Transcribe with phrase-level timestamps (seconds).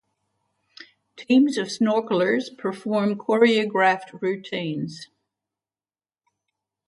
[1.15, 5.09] Teams of snorkelers perform choreographed routines.